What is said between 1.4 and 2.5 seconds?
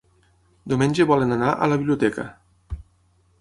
a la biblioteca.